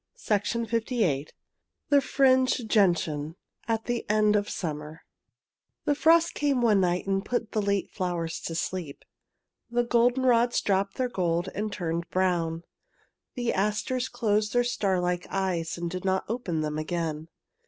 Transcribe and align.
I 0.31 0.39
THE 0.39 0.65
FRINGED 0.65 0.71
GENTIAN 0.71 1.27
THE 1.89 2.01
FRINGED 2.01 2.69
GENTIAN 2.71 3.35
AT 3.67 3.85
THE 3.85 4.03
EKD 4.09 4.35
OF 4.35 4.49
SUMMER 4.49 5.03
The 5.85 5.93
frost 5.93 6.33
came 6.33 6.59
one 6.63 6.81
night 6.81 7.05
and 7.05 7.23
put 7.23 7.51
the 7.51 7.61
late 7.61 7.91
flowers 7.91 8.39
to 8.47 8.55
sleep. 8.55 9.05
The 9.69 9.83
goldenrods 9.83 10.59
dropped 10.61 10.95
their 10.95 11.07
gold 11.07 11.49
and 11.53 11.71
turned 11.71 12.09
brown. 12.09 12.63
The 13.35 13.53
asters 13.53 14.09
closed 14.09 14.53
their 14.53 14.63
starlike 14.63 15.27
eyes 15.29 15.77
and 15.77 15.87
did 15.87 16.03
not 16.03 16.23
open 16.27 16.61
them 16.61 16.79
again. 16.79 17.27